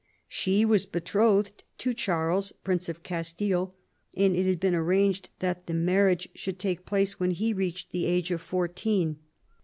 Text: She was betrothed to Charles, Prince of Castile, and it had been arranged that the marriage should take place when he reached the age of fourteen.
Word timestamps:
She 0.27 0.65
was 0.65 0.87
betrothed 0.87 1.63
to 1.77 1.93
Charles, 1.93 2.51
Prince 2.63 2.89
of 2.89 3.03
Castile, 3.03 3.75
and 4.17 4.35
it 4.35 4.47
had 4.47 4.59
been 4.59 4.73
arranged 4.73 5.29
that 5.41 5.67
the 5.67 5.75
marriage 5.75 6.27
should 6.33 6.57
take 6.57 6.87
place 6.87 7.19
when 7.19 7.29
he 7.29 7.53
reached 7.53 7.91
the 7.91 8.07
age 8.07 8.31
of 8.31 8.41
fourteen. 8.41 9.19